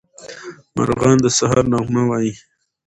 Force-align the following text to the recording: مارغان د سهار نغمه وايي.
مارغان 0.75 1.17
د 1.21 1.25
سهار 1.37 1.63
نغمه 1.73 2.03
وايي. 2.09 2.33